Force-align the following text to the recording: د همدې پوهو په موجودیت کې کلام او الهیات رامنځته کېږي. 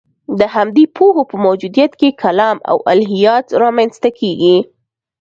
د 0.39 0.41
همدې 0.55 0.85
پوهو 0.95 1.21
په 1.29 1.35
موجودیت 1.45 1.91
کې 1.99 2.09
کلام 2.21 2.57
او 2.69 2.77
الهیات 2.93 3.45
رامنځته 3.63 4.09
کېږي. 4.19 4.57